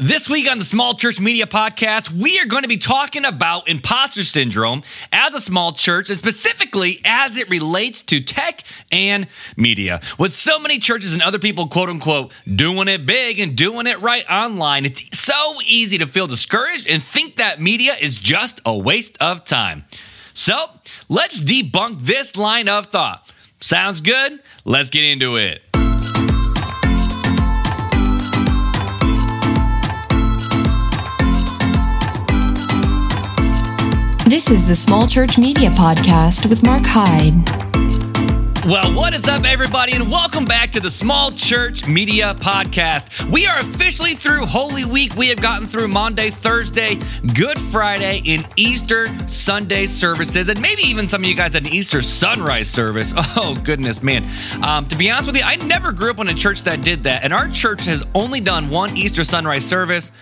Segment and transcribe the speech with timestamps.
[0.00, 3.68] This week on the Small Church Media Podcast, we are going to be talking about
[3.68, 9.26] imposter syndrome as a small church, and specifically as it relates to tech and
[9.56, 9.98] media.
[10.16, 14.00] With so many churches and other people, quote unquote, doing it big and doing it
[14.00, 18.78] right online, it's so easy to feel discouraged and think that media is just a
[18.78, 19.84] waste of time.
[20.32, 20.54] So
[21.08, 23.28] let's debunk this line of thought.
[23.58, 24.40] Sounds good?
[24.64, 25.60] Let's get into it.
[34.38, 37.34] This is the Small Church Media Podcast with Mark Hyde.
[38.64, 43.28] Well, what is up, everybody, and welcome back to the Small Church Media Podcast.
[43.28, 45.16] We are officially through Holy Week.
[45.16, 46.98] We have gotten through Maundy Thursday,
[47.34, 51.72] Good Friday, and Easter Sunday services, and maybe even some of you guys had an
[51.72, 53.14] Easter sunrise service.
[53.36, 54.24] Oh, goodness, man.
[54.62, 57.02] Um, to be honest with you, I never grew up in a church that did
[57.02, 60.12] that, and our church has only done one Easter sunrise service.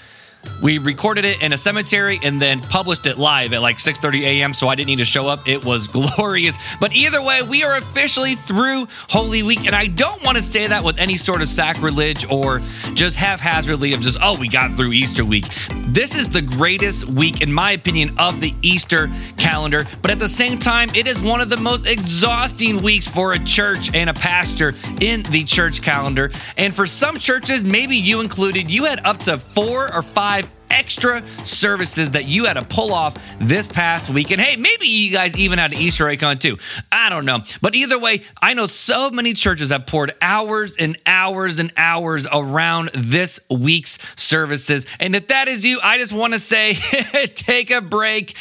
[0.62, 4.52] We recorded it in a cemetery and then published it live at like 6:30 a.m.
[4.52, 5.46] So I didn't need to show up.
[5.48, 6.56] It was glorious.
[6.80, 10.66] But either way, we are officially through Holy Week, and I don't want to say
[10.66, 12.60] that with any sort of sacrilege or
[12.94, 15.46] just haphazardly of just oh we got through Easter week.
[15.88, 19.84] This is the greatest week, in my opinion, of the Easter calendar.
[20.02, 23.38] But at the same time, it is one of the most exhausting weeks for a
[23.38, 26.30] church and a pastor in the church calendar.
[26.56, 30.35] And for some churches, maybe you included, you had up to four or five
[30.76, 34.30] extra services that you had to pull off this past week.
[34.30, 36.58] And hey, maybe you guys even had an Easter egg on too.
[36.92, 37.40] I don't know.
[37.62, 42.26] But either way, I know so many churches have poured hours and hours and hours
[42.30, 44.86] around this week's services.
[45.00, 46.74] And if that is you, I just want to say
[47.34, 48.36] take a break,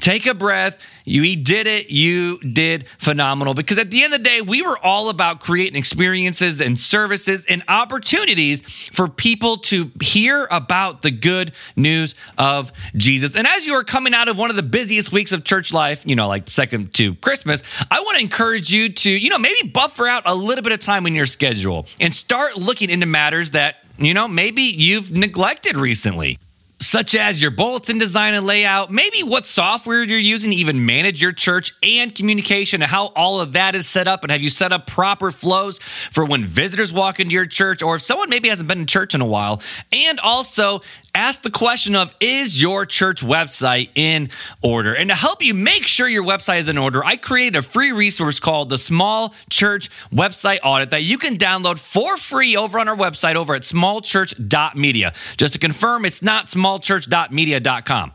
[0.00, 1.90] take a breath you did it.
[1.90, 3.54] You did phenomenal.
[3.54, 7.44] Because at the end of the day, we were all about creating experiences and services
[7.46, 13.36] and opportunities for people to hear about the good news of Jesus.
[13.36, 16.06] And as you are coming out of one of the busiest weeks of church life,
[16.06, 19.68] you know, like second to Christmas, I want to encourage you to, you know, maybe
[19.68, 23.52] buffer out a little bit of time in your schedule and start looking into matters
[23.52, 26.38] that, you know, maybe you've neglected recently
[26.80, 31.20] such as your bulletin design and layout, maybe what software you're using to even manage
[31.20, 34.22] your church and communication and how all of that is set up.
[34.22, 37.96] And have you set up proper flows for when visitors walk into your church or
[37.96, 39.60] if someone maybe hasn't been in church in a while?
[39.92, 40.80] And also
[41.14, 44.30] ask the question of is your church website in
[44.62, 44.94] order?
[44.94, 47.90] And to help you make sure your website is in order, I created a free
[47.90, 52.86] resource called the Small Church Website Audit that you can download for free over on
[52.88, 55.12] our website over at smallchurch.media.
[55.36, 58.12] Just to confirm, it's not small smallchurch.media.com.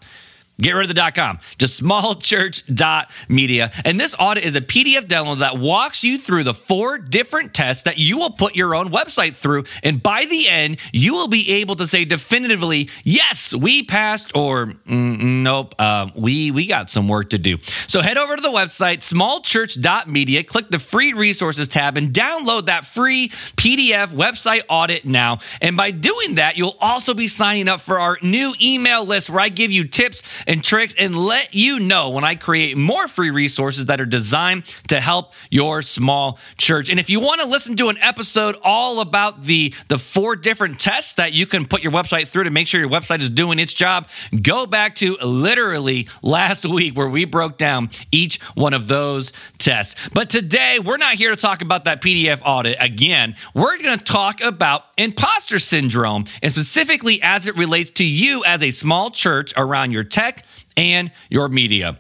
[0.62, 1.40] Get rid of the .com.
[1.58, 3.72] Just smallchurch.media.
[3.86, 7.84] And this audit is a PDF download that walks you through the four different tests
[7.84, 9.64] that you will put your own website through.
[9.82, 14.74] And by the end, you will be able to say definitively, yes, we passed, or
[14.86, 17.58] nope, uh, we we got some work to do.
[17.88, 22.86] So head over to the website smallchurch.media, click the free resources tab, and download that
[22.86, 25.40] free PDF website audit now.
[25.62, 29.42] And by doing that, you'll also be signing up for our new email list where
[29.42, 33.32] I give you tips and tricks and let you know when I create more free
[33.32, 36.90] resources that are designed to help your small church.
[36.90, 40.80] And if you want to listen to an episode all about the, the four different
[40.80, 43.60] tests that you can put your website through to make sure your website is doing
[43.60, 44.08] its job,
[44.42, 49.96] go back to literally last week where we broke down each one of those tests.
[50.14, 53.36] But today, we're not here to talk about that PDF audit again.
[53.54, 58.64] We're going to talk about imposter syndrome and specifically as it relates to you as
[58.64, 60.46] a small church around your tech
[60.78, 61.98] and your media.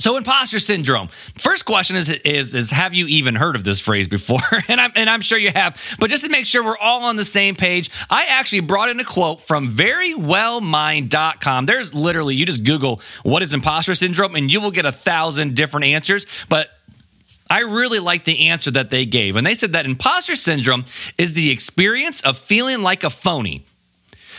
[0.00, 1.08] So, imposter syndrome.
[1.08, 4.38] First question is, is, is have you even heard of this phrase before?
[4.68, 5.96] and, I'm, and I'm sure you have.
[5.98, 9.00] But just to make sure we're all on the same page, I actually brought in
[9.00, 11.66] a quote from verywellmind.com.
[11.66, 15.56] There's literally, you just Google what is imposter syndrome and you will get a thousand
[15.56, 16.26] different answers.
[16.48, 16.70] But
[17.50, 19.36] I really like the answer that they gave.
[19.36, 20.84] And they said that imposter syndrome
[21.16, 23.64] is the experience of feeling like a phony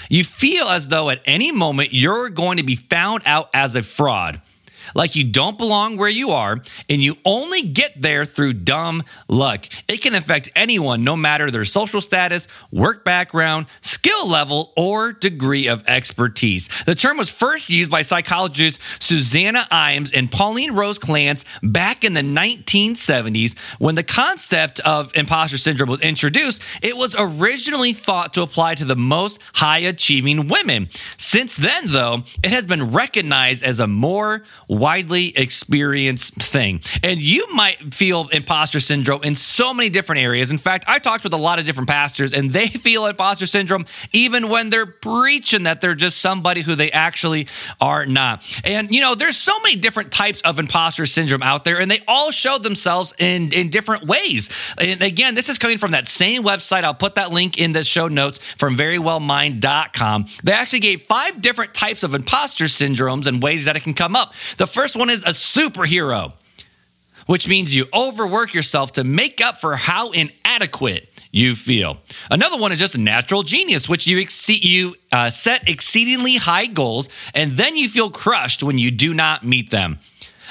[0.09, 3.83] you feel as though at any moment you're going to be found out as a
[3.83, 4.41] fraud
[4.95, 9.65] like you don't belong where you are, and you only get there through dumb luck.
[9.87, 15.67] It can affect anyone, no matter their social status, work background, skill level, or degree
[15.67, 16.69] of expertise.
[16.85, 22.13] The term was first used by psychologists Susanna Imes and Pauline Rose Clance back in
[22.13, 26.63] the 1970s when the concept of imposter syndrome was introduced.
[26.81, 30.89] It was originally thought to apply to the most high achieving women.
[31.17, 34.43] Since then, though, it has been recognized as a more
[34.79, 36.81] widely experienced thing.
[37.03, 40.51] And you might feel imposter syndrome in so many different areas.
[40.51, 43.85] In fact, I talked with a lot of different pastors, and they feel imposter syndrome
[44.13, 47.47] even when they're preaching that they're just somebody who they actually
[47.81, 48.43] are not.
[48.63, 52.01] And, you know, there's so many different types of imposter syndrome out there, and they
[52.07, 54.49] all show themselves in, in different ways.
[54.77, 56.83] And again, this is coming from that same website.
[56.83, 60.25] I'll put that link in the show notes from verywellmind.com.
[60.43, 64.15] They actually gave five different types of imposter syndromes and ways that it can come
[64.15, 64.33] up.
[64.57, 66.33] The first one is a superhero,
[67.25, 71.97] which means you overwork yourself to make up for how inadequate you feel.
[72.31, 76.65] Another one is just a natural genius, which you exceed, you uh, set exceedingly high
[76.65, 79.99] goals, and then you feel crushed when you do not meet them.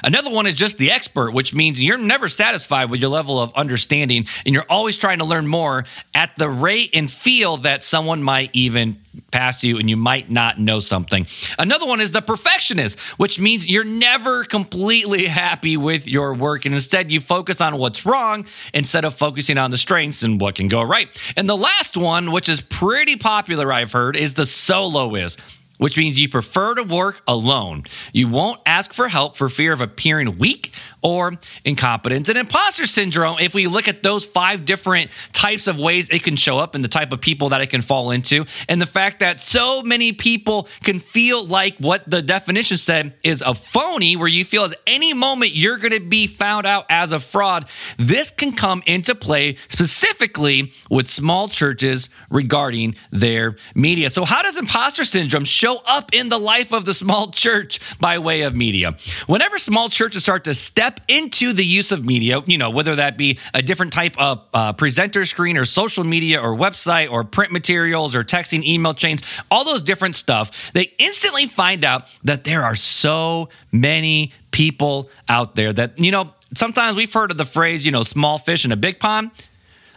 [0.02, 3.52] Another one is just the expert, which means you're never satisfied with your level of
[3.54, 5.84] understanding and you're always trying to learn more
[6.14, 9.00] at the rate and feel that someone might even
[9.30, 11.26] pass you and you might not know something.
[11.58, 16.74] Another one is the perfectionist, which means you're never completely happy with your work and
[16.74, 20.68] instead you focus on what's wrong instead of focusing on the strengths and what can
[20.68, 21.08] go right.
[21.36, 25.40] And the last one, which is pretty popular, I've heard, is the soloist
[25.78, 27.84] which means you prefer to work alone.
[28.12, 30.72] You won't ask for help for fear of appearing weak
[31.02, 31.34] or
[31.64, 32.28] incompetence.
[32.28, 36.36] And imposter syndrome, if we look at those five different types of ways it can
[36.36, 39.20] show up and the type of people that it can fall into, and the fact
[39.20, 44.28] that so many people can feel like what the definition said is a phony, where
[44.28, 47.66] you feel as any moment you're going to be found out as a fraud,
[47.96, 54.10] this can come into play specifically with small churches regarding their media.
[54.10, 58.18] So, how does imposter syndrome show up in the life of the small church by
[58.18, 58.96] way of media?
[59.26, 62.96] Whenever small churches start to step step into the use of media, you know, whether
[62.96, 67.24] that be a different type of uh, presenter screen or social media or website or
[67.24, 72.44] print materials or texting email chains, all those different stuff, they instantly find out that
[72.44, 77.44] there are so many people out there that, you know, sometimes we've heard of the
[77.44, 79.30] phrase, you know, small fish in a big pond.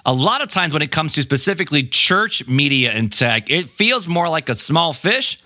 [0.05, 4.07] A lot of times when it comes to specifically church media and tech, it feels
[4.07, 5.41] more like a small fish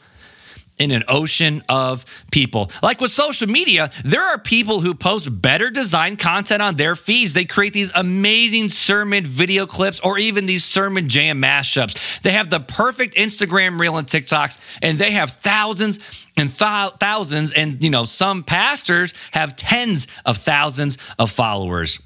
[0.77, 2.71] in an ocean of people.
[2.83, 7.33] Like with social media, there are people who post better design content on their feeds.
[7.33, 12.21] They create these amazing sermon video clips or even these sermon jam mashups.
[12.21, 15.99] They have the perfect Instagram reel and TikToks, and they have thousands
[16.37, 21.99] and th- thousands, and you know, some pastors have tens of thousands of followers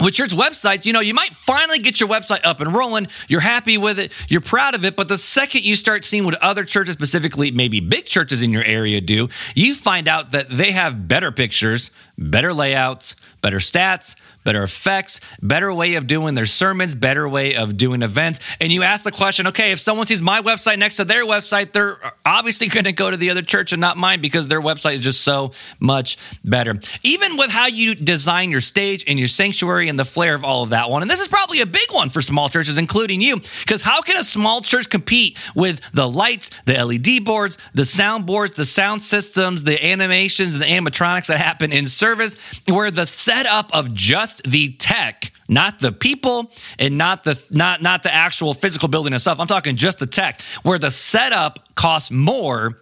[0.00, 3.06] with church websites, you know, you might finally get your website up and rolling.
[3.28, 4.12] You're happy with it.
[4.28, 4.96] You're proud of it.
[4.96, 8.64] But the second you start seeing what other churches, specifically maybe big churches in your
[8.64, 14.62] area, do, you find out that they have better pictures, better layouts, better stats, better
[14.62, 18.40] effects, better way of doing their sermons, better way of doing events.
[18.60, 21.72] And you ask the question, okay, if someone sees my website next to their website,
[21.72, 24.94] they're obviously going to go to the other church and not mine because their website
[24.94, 26.78] is just so much better.
[27.02, 30.62] Even with how you design your stage and your sanctuary and the flair of all
[30.62, 31.02] of that one.
[31.02, 34.18] And this is probably a big one for small churches, including you, because how can
[34.20, 39.00] a small church compete with the lights, the LED boards, the sound boards, the sound
[39.00, 42.36] systems, the animations, and the animatronics that happen in service,
[42.66, 48.02] where the setup of just the tech, not the people and not the not not
[48.02, 49.40] the actual physical building itself.
[49.40, 52.78] I'm talking just the tech, where the setup costs more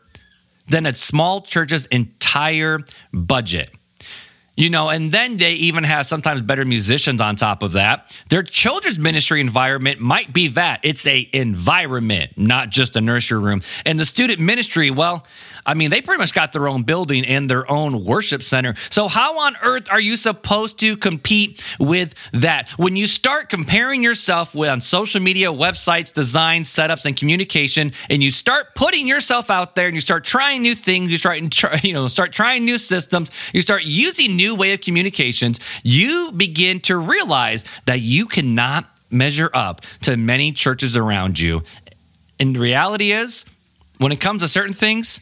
[0.68, 2.80] than a small church's entire
[3.12, 3.70] budget.
[4.54, 8.20] You know, and then they even have sometimes better musicians on top of that.
[8.28, 10.80] Their children's ministry environment might be that.
[10.84, 13.62] It's a environment, not just a nursery room.
[13.86, 15.26] And the student ministry, well,
[15.64, 18.74] I mean, they pretty much got their own building and their own worship center.
[18.90, 22.68] So, how on earth are you supposed to compete with that?
[22.70, 28.22] When you start comparing yourself with on social media, websites, design, setups, and communication, and
[28.22, 31.38] you start putting yourself out there and you start trying new things, you start,
[31.84, 36.80] you know, start trying new systems, you start using new way of communications, you begin
[36.80, 41.62] to realize that you cannot measure up to many churches around you.
[42.40, 43.44] And the reality is,
[43.98, 45.20] when it comes to certain things,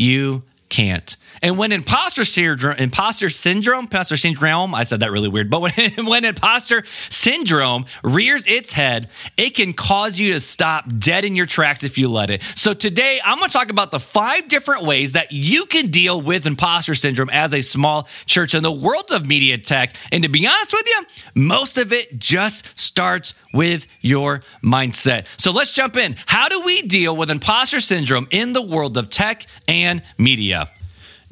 [0.00, 1.16] you can't.
[1.42, 5.72] And when imposter syndrome, imposter syndrome, imposter syndrome, I said that really weird, but when,
[6.04, 11.46] when imposter syndrome rears its head, it can cause you to stop dead in your
[11.46, 12.42] tracks if you let it.
[12.42, 16.20] So today, I'm going to talk about the five different ways that you can deal
[16.20, 19.94] with imposter syndrome as a small church in the world of media tech.
[20.12, 25.26] And to be honest with you, most of it just starts with your mindset.
[25.38, 26.16] So let's jump in.
[26.26, 30.70] How do we deal with imposter syndrome in the world of tech and media?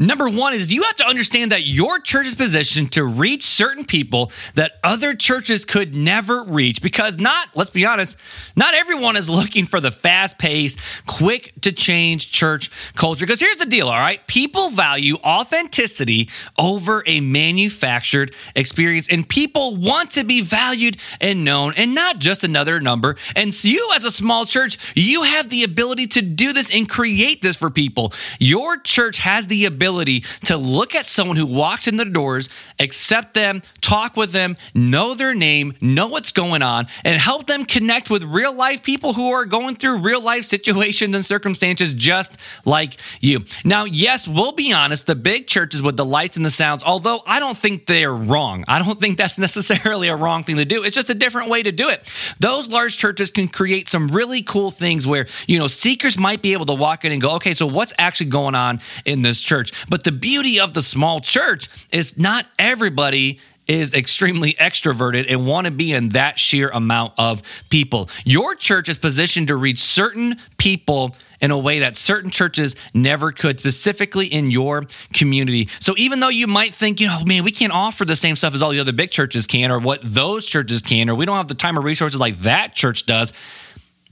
[0.00, 3.84] Number one is you have to understand that your church is positioned to reach certain
[3.84, 8.16] people that other churches could never reach because not, let's be honest,
[8.54, 13.26] not everyone is looking for the fast paced, quick to change church culture.
[13.26, 14.24] Because here's the deal, all right?
[14.28, 21.74] People value authenticity over a manufactured experience, and people want to be valued and known
[21.76, 23.16] and not just another number.
[23.34, 26.88] And so you, as a small church, you have the ability to do this and
[26.88, 28.12] create this for people.
[28.38, 32.50] Your church has the ability ability to look at someone who walks in the doors,
[32.78, 37.64] accept them, talk with them, know their name, know what's going on, and help them
[37.64, 42.38] connect with real life people who are going through real life situations and circumstances just
[42.66, 43.44] like you.
[43.64, 47.22] Now, yes, we'll be honest, the big churches with the lights and the sounds, although
[47.26, 50.84] I don't think they're wrong, I don't think that's necessarily a wrong thing to do.
[50.84, 52.12] It's just a different way to do it.
[52.40, 56.52] Those large churches can create some really cool things where, you know, seekers might be
[56.52, 59.72] able to walk in and go, okay, so what's actually going on in this church?
[59.88, 65.66] But the beauty of the small church is not everybody is extremely extroverted and want
[65.66, 68.08] to be in that sheer amount of people.
[68.24, 73.30] Your church is positioned to reach certain people in a way that certain churches never
[73.30, 75.68] could, specifically in your community.
[75.80, 78.54] So even though you might think, you know, man, we can't offer the same stuff
[78.54, 81.36] as all the other big churches can, or what those churches can, or we don't
[81.36, 83.34] have the time or resources like that church does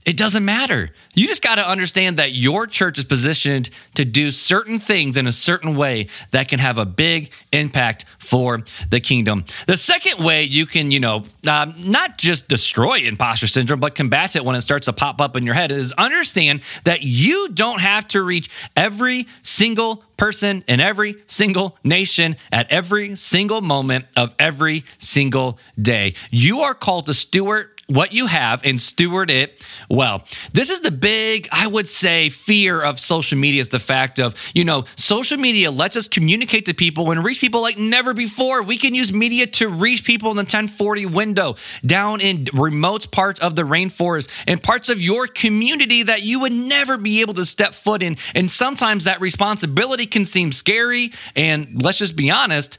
[0.07, 0.89] it doesn't matter.
[1.15, 5.27] You just got to understand that your church is positioned to do certain things in
[5.27, 9.43] a certain way that can have a big impact for the kingdom.
[9.67, 14.37] The second way you can, you know, uh, not just destroy imposter syndrome, but combat
[14.37, 17.81] it when it starts to pop up in your head is understand that you don't
[17.81, 24.33] have to reach every single person in every single nation at every single moment of
[24.39, 26.13] every single day.
[26.31, 30.23] You are called to steward what you have and steward it well.
[30.51, 34.35] This is the big, I would say, fear of social media is the fact of,
[34.53, 38.61] you know, social media lets us communicate to people and reach people like never before.
[38.61, 43.39] We can use media to reach people in the 1040 window, down in remote parts
[43.39, 47.45] of the rainforest and parts of your community that you would never be able to
[47.45, 48.17] step foot in.
[48.35, 52.77] And sometimes that responsibility can seem scary and let's just be honest,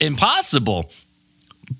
[0.00, 0.90] impossible.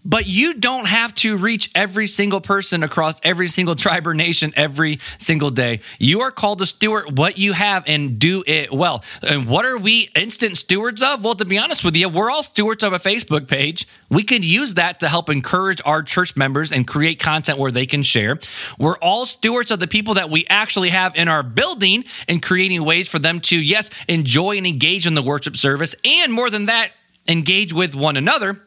[0.04, 4.52] But you don't have to reach every single person across every single tribe or nation
[4.56, 5.80] every single day.
[5.98, 9.04] You are called to steward what you have and do it well.
[9.22, 11.24] And what are we instant stewards of?
[11.24, 13.86] Well, to be honest with you, we're all stewards of a Facebook page.
[14.10, 17.86] We could use that to help encourage our church members and create content where they
[17.86, 18.38] can share.
[18.78, 22.84] We're all stewards of the people that we actually have in our building and creating
[22.84, 25.94] ways for them to, yes, enjoy and engage in the worship service.
[26.04, 26.90] And more than that,
[27.28, 28.60] engage with one another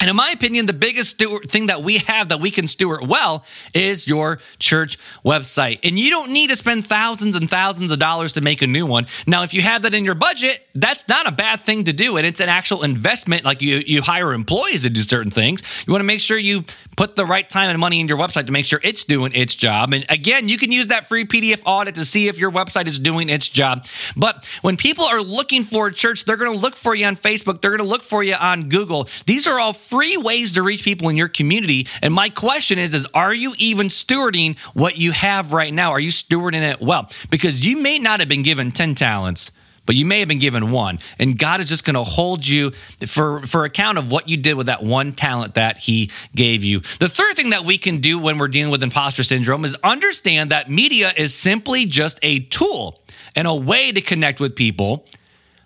[0.00, 3.44] and in my opinion, the biggest thing that we have that we can steward well
[3.74, 5.78] is your church website.
[5.82, 8.86] And you don't need to spend thousands and thousands of dollars to make a new
[8.86, 9.06] one.
[9.26, 12.16] Now, if you have that in your budget, that's not a bad thing to do.
[12.16, 13.44] And it's an actual investment.
[13.44, 15.62] Like you, you hire employees to do certain things.
[15.86, 16.64] You want to make sure you
[16.96, 19.54] put the right time and money in your website to make sure it's doing its
[19.54, 19.92] job.
[19.92, 22.98] And again, you can use that free PDF audit to see if your website is
[22.98, 23.86] doing its job.
[24.16, 27.16] But when people are looking for a church, they're going to look for you on
[27.16, 29.08] Facebook, they're going to look for you on Google.
[29.26, 31.86] These are all free ways to reach people in your community.
[32.02, 35.90] And my question is, is are you even stewarding what you have right now?
[35.90, 37.10] Are you stewarding it well?
[37.30, 39.50] Because you may not have been given 10 talents
[39.86, 42.70] but you may have been given one and god is just going to hold you
[43.06, 46.80] for for account of what you did with that one talent that he gave you
[46.98, 50.50] the third thing that we can do when we're dealing with imposter syndrome is understand
[50.50, 52.98] that media is simply just a tool
[53.36, 55.06] and a way to connect with people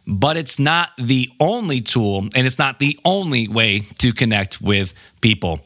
[0.08, 4.94] but it's not the only tool and it's not the only way to connect with
[5.20, 5.60] people.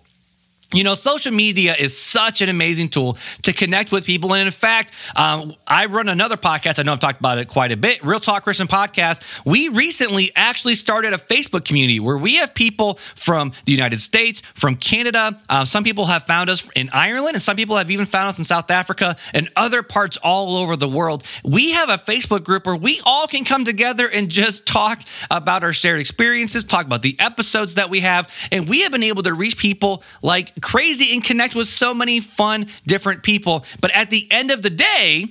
[0.74, 4.32] You know, social media is such an amazing tool to connect with people.
[4.32, 6.78] And in fact, um, I run another podcast.
[6.78, 9.44] I know I've talked about it quite a bit Real Talk Christian Podcast.
[9.44, 14.40] We recently actually started a Facebook community where we have people from the United States,
[14.54, 15.38] from Canada.
[15.50, 18.38] Uh, some people have found us in Ireland, and some people have even found us
[18.38, 21.22] in South Africa and other parts all over the world.
[21.44, 25.64] We have a Facebook group where we all can come together and just talk about
[25.64, 28.32] our shared experiences, talk about the episodes that we have.
[28.50, 32.20] And we have been able to reach people like crazy and connect with so many
[32.20, 33.64] fun, different people.
[33.80, 35.26] But at the end of the day,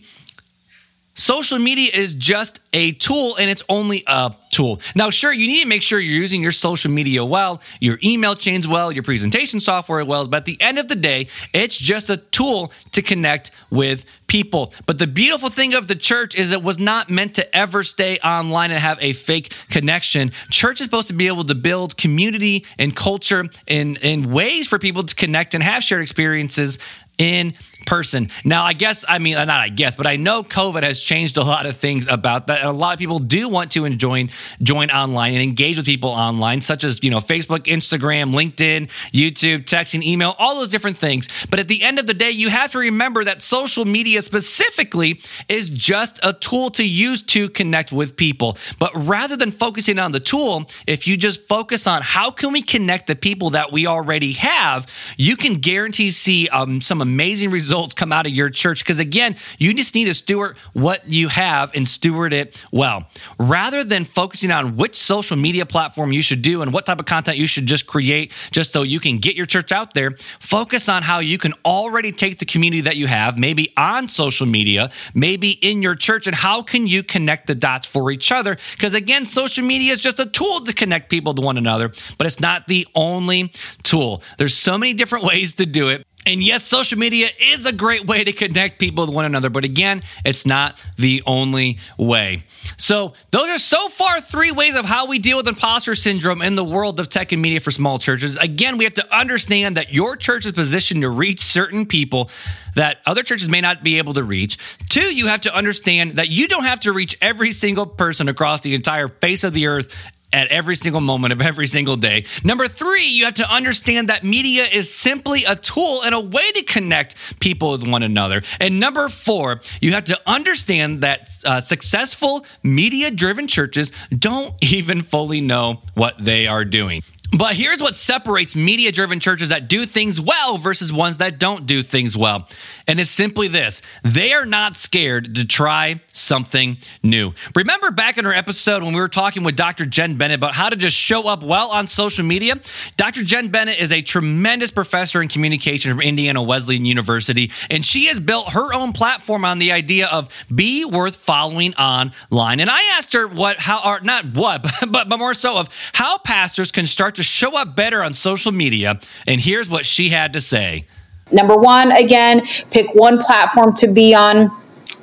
[1.14, 4.80] Social media is just a tool and it's only a tool.
[4.96, 8.34] Now, sure, you need to make sure you're using your social media well, your email
[8.34, 12.10] chains well, your presentation software well, but at the end of the day, it's just
[12.10, 14.74] a tool to connect with people.
[14.86, 18.18] But the beautiful thing of the church is it was not meant to ever stay
[18.24, 20.32] online and have a fake connection.
[20.50, 24.80] Church is supposed to be able to build community and culture in, in ways for
[24.80, 26.80] people to connect and have shared experiences
[27.18, 27.54] in
[27.86, 28.30] person.
[28.44, 31.44] Now, I guess, I mean, not I guess, but I know COVID has changed a
[31.44, 32.64] lot of things about that.
[32.64, 34.30] A lot of people do want to join,
[34.62, 39.66] join online and engage with people online, such as, you know, Facebook, Instagram, LinkedIn, YouTube,
[39.66, 41.46] texting, email, all those different things.
[41.50, 45.22] But at the end of the day, you have to remember that social media specifically
[45.50, 48.58] is just a tool to use to connect with people.
[48.80, 52.62] But rather than focusing on the tool, if you just focus on how can we
[52.62, 57.71] connect the people that we already have, you can guarantee see um, some amazing results
[57.96, 58.84] come out of your church.
[58.84, 63.08] Because again, you just need to steward what you have and steward it well.
[63.40, 67.06] Rather than focusing on which social media platform you should do and what type of
[67.06, 70.90] content you should just create just so you can get your church out there, focus
[70.90, 74.92] on how you can already take the community that you have, maybe on social media,
[75.14, 78.58] maybe in your church, and how can you connect the dots for each other?
[78.74, 82.28] Because again, social media is just a tool to connect people to one another, but
[82.28, 83.52] it's not the only
[83.84, 84.22] tool.
[84.38, 86.06] There's so many different ways to do it.
[86.26, 89.66] And yes, social media is a great way to connect people with one another, but
[89.66, 92.44] again, it's not the only way.
[92.78, 96.56] So, those are so far three ways of how we deal with imposter syndrome in
[96.56, 98.38] the world of tech and media for small churches.
[98.38, 102.30] Again, we have to understand that your church is positioned to reach certain people
[102.76, 104.58] that other churches may not be able to reach.
[104.90, 108.62] Two, you have to understand that you don't have to reach every single person across
[108.62, 109.96] the entire face of the earth
[110.34, 112.26] at every single moment of every single day.
[112.44, 116.52] Number three, you have to understand that media is simply a tool and a way
[116.52, 118.42] to connect people with one another.
[118.60, 125.02] And number four, you have to understand that uh, successful media driven churches don't even
[125.02, 127.02] fully know what they are doing.
[127.32, 131.66] But here's what separates media driven churches that do things well versus ones that don't
[131.66, 132.48] do things well.
[132.88, 137.34] And it's simply this they are not scared to try something new.
[137.56, 139.86] Remember back in our episode when we were talking with Dr.
[139.86, 142.56] Jen Bennett about how to just show up well on social media?
[142.98, 143.24] Dr.
[143.24, 148.20] Jen Bennett is a tremendous professor in communication from Indiana Wesleyan University, and she has
[148.20, 152.60] built her own platform on the idea of be worth following online.
[152.60, 156.18] And I asked her what, how, or not what, but, but more so of how
[156.18, 159.00] pastors can start to to show up better on social media.
[159.28, 160.86] And here's what she had to say.
[161.32, 164.52] Number one, again, pick one platform to be on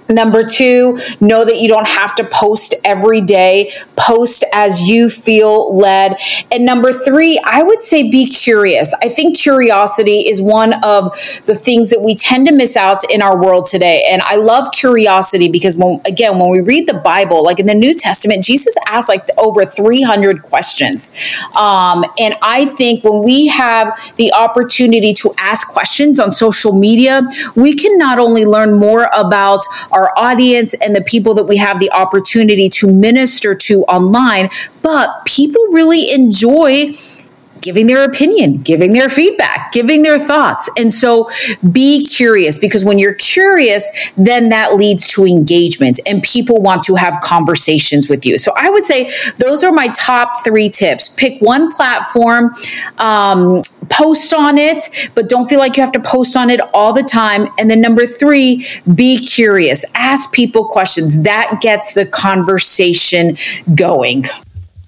[0.08, 3.70] Number two, know that you don't have to post every day.
[3.96, 6.16] Post as you feel led.
[6.50, 8.94] And number three, I would say be curious.
[9.02, 11.12] I think curiosity is one of
[11.44, 14.06] the things that we tend to miss out in our world today.
[14.10, 17.74] And I love curiosity because when, again, when we read the Bible, like in the
[17.74, 21.12] New Testament, Jesus asked like over 300 questions.
[21.58, 27.22] Um, and I think when we have the opportunity to ask questions on social media,
[27.56, 29.60] we can not only learn more about
[29.98, 34.48] our audience and the people that we have the opportunity to minister to online,
[34.82, 36.92] but people really enjoy
[37.60, 40.70] giving their opinion, giving their feedback, giving their thoughts.
[40.76, 41.30] And so
[41.72, 46.94] be curious because when you're curious, then that leads to engagement and people want to
[46.94, 48.38] have conversations with you.
[48.38, 51.08] So I would say those are my top three tips.
[51.10, 52.54] Pick one platform,
[52.98, 56.92] um, post on it, but don't feel like you have to post on it all
[56.92, 57.48] the time.
[57.58, 59.84] And then number three, be curious.
[59.94, 61.22] Ask people questions.
[61.22, 63.36] That gets the conversation
[63.74, 64.24] going.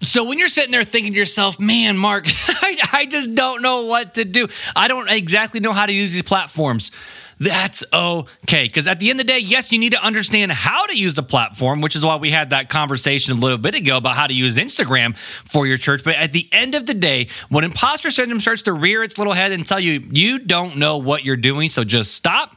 [0.03, 3.85] So when you're sitting there thinking to yourself, man, Mark, I, I, just don't know
[3.85, 4.49] what to do.
[4.75, 6.91] I don't exactly know how to use these platforms.
[7.39, 8.67] That's okay.
[8.67, 11.15] Because at the end of the day, yes, you need to understand how to use
[11.15, 14.27] the platform, which is why we had that conversation a little bit ago about how
[14.27, 16.05] to use Instagram for your church.
[16.05, 19.33] But at the end of the day, when imposter syndrome starts to rear its little
[19.33, 22.57] head and tell you, you don't know what you're doing, so just stop.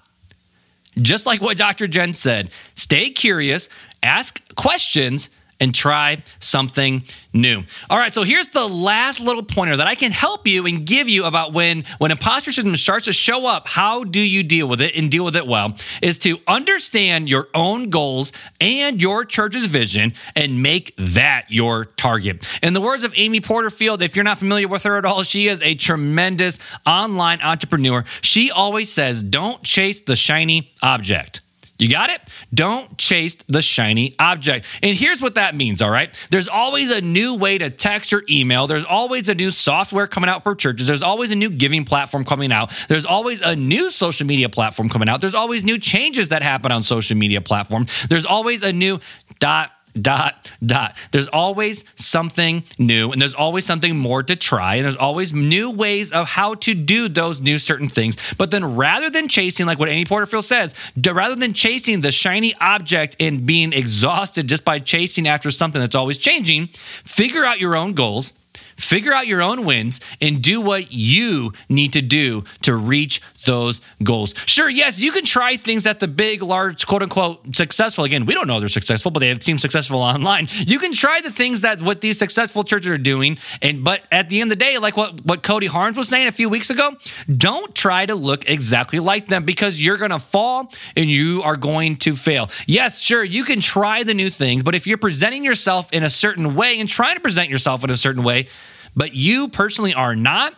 [0.98, 1.88] Just like what Dr.
[1.88, 3.70] Jen said, stay curious,
[4.04, 5.30] ask questions
[5.64, 7.64] and try something new.
[7.90, 11.08] All right, so here's the last little pointer that I can help you and give
[11.08, 14.82] you about when when imposter syndrome starts to show up, how do you deal with
[14.82, 19.66] it and deal with it well is to understand your own goals and your church's
[19.66, 22.46] vision and make that your target.
[22.62, 25.48] In the words of Amy Porterfield, if you're not familiar with her at all, she
[25.48, 28.04] is a tremendous online entrepreneur.
[28.20, 31.43] She always says, "Don't chase the shiny object."
[31.80, 32.22] You got it?
[32.54, 34.68] Don't chase the shiny object.
[34.84, 36.14] And here's what that means, all right?
[36.32, 38.68] There's always a new way to text or email.
[38.68, 40.88] There's always a new software coming out for churches.
[40.88, 42.72] There's always a new giving platform coming out.
[42.88, 45.20] There's always a new social media platform coming out.
[45.20, 48.08] There's always new changes that happen on social media platforms.
[48.08, 49.00] There's always a new
[49.40, 50.96] dot dot dot.
[51.12, 55.72] There's always something new and there's always something more to try and there's always new
[55.72, 58.18] ways of how to do those new certain things.
[58.38, 60.76] But then rather than chasing like what amy porterfield says
[61.06, 65.96] rather than chasing the shiny object and being exhausted just by chasing after something that's
[65.96, 68.34] always changing figure out your own goals
[68.76, 73.82] Figure out your own wins and do what you need to do to reach those
[74.04, 74.34] goals.
[74.46, 78.34] Sure, yes, you can try things that the big, large, quote unquote, successful, again, we
[78.34, 80.48] don't know they're successful, but they have seemed successful online.
[80.52, 83.38] You can try the things that what these successful churches are doing.
[83.62, 86.28] And but at the end of the day, like what, what Cody Harms was saying
[86.28, 86.92] a few weeks ago,
[87.36, 91.98] don't try to look exactly like them because you're gonna fall and you are going
[91.98, 92.50] to fail.
[92.68, 96.10] Yes, sure, you can try the new things, but if you're presenting yourself in a
[96.10, 98.48] certain way and trying to present yourself in a certain way,
[98.96, 100.54] but you personally are not,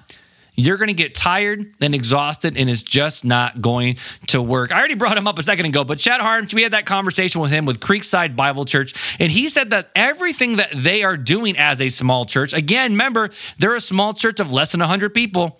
[0.55, 4.71] you're going to get tired and exhausted and it's just not going to work.
[4.71, 7.41] I already brought him up a second ago, but Chad Harms, we had that conversation
[7.41, 11.57] with him with Creekside Bible Church, and he said that everything that they are doing
[11.57, 15.59] as a small church, again, remember, they're a small church of less than 100 people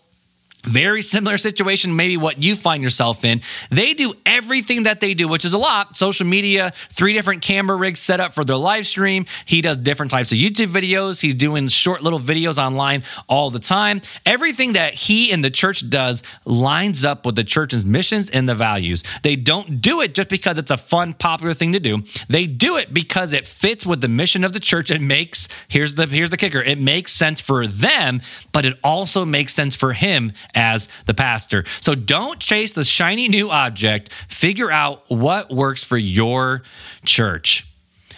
[0.66, 3.42] very similar situation, maybe what you find yourself in.
[3.70, 5.96] They do everything that they do, which is a lot.
[5.96, 9.26] Social media, three different camera rigs set up for their live stream.
[9.46, 11.22] He does different types of YouTube videos.
[11.22, 14.02] He's doing short little videos online all the time.
[14.26, 18.56] Everything that he and the church does lines up with the church's missions and the
[18.56, 19.04] values.
[19.24, 22.04] They don't do it just because it's a fun, popular thing to do.
[22.28, 24.92] They do it because it fits with the mission of the church.
[24.92, 26.62] It makes, here's the here's the kicker.
[26.62, 31.66] It makes sense for them, but it also makes sense for him as the pastor.
[31.82, 34.12] So don't chase the shiny new object.
[34.28, 36.64] Figure out what works for your
[37.04, 37.68] church.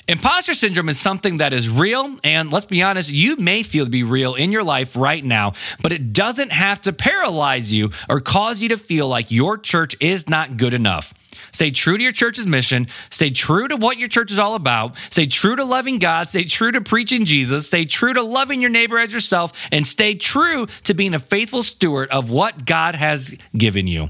[0.09, 3.91] Imposter syndrome is something that is real, and let's be honest, you may feel to
[3.91, 5.51] be real in your life right now,
[5.83, 9.97] but it doesn't have to paralyze you or cause you to feel like your church
[9.99, 11.13] is not good enough.
[11.51, 12.87] Stay true to your church's mission.
[13.09, 14.97] Stay true to what your church is all about.
[14.97, 16.27] Stay true to loving God.
[16.29, 17.67] Stay true to preaching Jesus.
[17.67, 19.53] Stay true to loving your neighbor as yourself.
[19.71, 24.09] And stay true to being a faithful steward of what God has given you.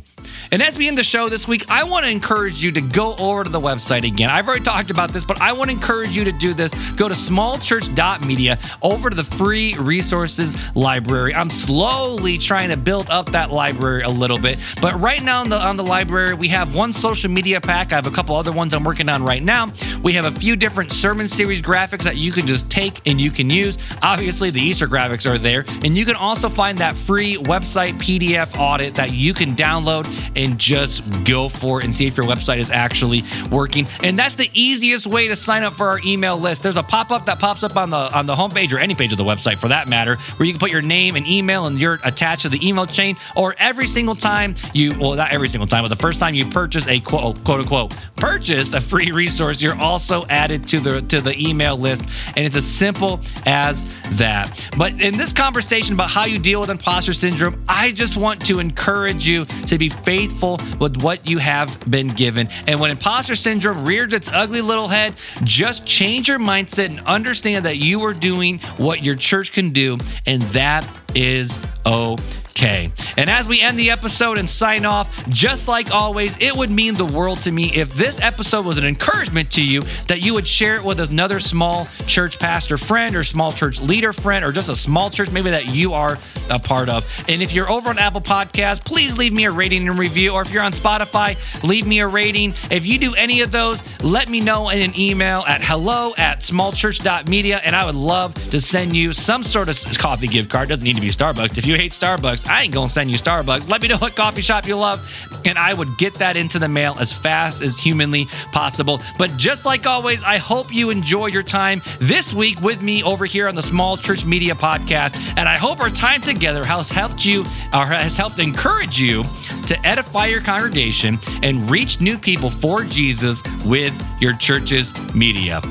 [0.51, 3.15] And as we end the show this week, I want to encourage you to go
[3.15, 4.29] over to the website again.
[4.29, 6.73] I've already talked about this, but I want to encourage you to do this.
[6.93, 11.33] Go to smallchurch.media over to the free resources library.
[11.33, 15.49] I'm slowly trying to build up that library a little bit, but right now on
[15.49, 17.91] the on the library, we have one social media pack.
[17.91, 19.71] I have a couple other ones I'm working on right now.
[20.03, 23.31] We have a few different sermon series graphics that you can just take and you
[23.31, 23.77] can use.
[24.01, 28.57] Obviously, the Easter graphics are there, and you can also find that free website PDF
[28.59, 32.71] audit that you can download and just go for and see if your website is
[32.71, 33.87] actually working.
[34.03, 36.63] And that's the easiest way to sign up for our email list.
[36.63, 39.17] There's a pop-up that pops up on the on the homepage or any page of
[39.17, 41.99] the website for that matter, where you can put your name and email and you're
[42.03, 43.15] attached to the email chain.
[43.35, 46.45] Or every single time you, well, not every single time, but the first time you
[46.45, 51.21] purchase a quote, quote unquote purchase a free resource, you're also added to the to
[51.21, 53.85] the email list, and it's as simple as
[54.17, 54.69] that.
[54.77, 58.59] But in this conversation about how you deal with imposter syndrome, I just want to
[58.59, 62.49] encourage you to be faithful with what you have been given.
[62.67, 67.65] And when imposter syndrome rears its ugly little head, just change your mindset and understand
[67.65, 72.46] that you are doing what your church can do, and that is okay.
[72.65, 76.95] And as we end the episode and sign off, just like always, it would mean
[76.95, 80.47] the world to me if this episode was an encouragement to you that you would
[80.47, 84.69] share it with another small church pastor friend or small church leader friend or just
[84.69, 86.17] a small church maybe that you are
[86.49, 87.05] a part of.
[87.27, 90.31] And if you're over on Apple Podcasts, please leave me a rating and review.
[90.31, 92.53] Or if you're on Spotify, leave me a rating.
[92.71, 96.39] If you do any of those, let me know in an email at hello at
[96.39, 97.61] smallchurch.media.
[97.63, 100.69] And I would love to send you some sort of coffee gift card.
[100.69, 101.57] Doesn't need to be Starbucks.
[101.57, 103.69] If you hate Starbucks, I ain't gonna send you Starbucks.
[103.69, 104.99] Let me know what coffee shop you love,
[105.45, 109.01] and I would get that into the mail as fast as humanly possible.
[109.17, 113.25] But just like always, I hope you enjoy your time this week with me over
[113.25, 117.25] here on the Small Church Media Podcast, and I hope our time together has helped
[117.25, 117.41] you
[117.73, 119.23] or has helped encourage you
[119.67, 125.61] to edify your congregation and reach new people for Jesus with your church's media.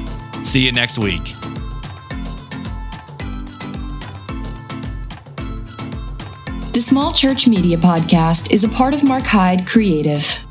[0.42, 1.45] See you next week.
[6.76, 10.45] The Small Church Media Podcast is a part of Mark Hyde Creative.